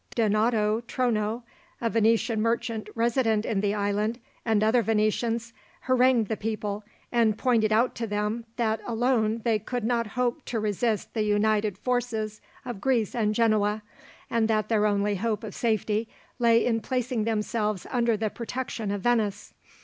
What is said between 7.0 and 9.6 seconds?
and pointed out to them that alone they